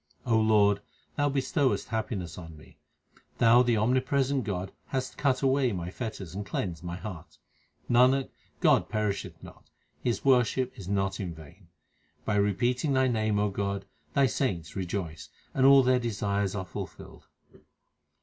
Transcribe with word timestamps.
Lord, 0.25 0.81
Thou 1.15 1.29
bestowest 1.29 1.89
happiness 1.89 2.35
on 2.35 2.57
me; 2.57 2.79
Thou 3.37 3.61
the 3.61 3.77
omnipresent 3.77 4.43
God 4.45 4.71
hast 4.87 5.15
cut 5.15 5.43
away 5.43 5.71
my 5.73 5.91
fetters 5.91 6.33
and 6.33 6.43
cleansed 6.43 6.83
my 6.83 6.95
heart. 6.95 7.37
Nanak, 7.87 8.29
God 8.61 8.89
perisheth 8.89 9.43
not 9.43 9.69
His 10.01 10.25
worship 10.25 10.71
is 10.75 10.87
not 10.87 11.19
in 11.19 11.35
vain. 11.35 11.67
By 12.25 12.37
repeating 12.37 12.93
Thy 12.93 13.09
name, 13.09 13.37
O 13.37 13.51
God, 13.51 13.85
Thy 14.15 14.25
saints 14.25 14.75
rejoice, 14.75 15.29
And 15.53 15.67
all 15.67 15.83
their 15.83 15.99
desires 15.99 16.55
are 16.55 16.65
fulfilled. 16.65 17.27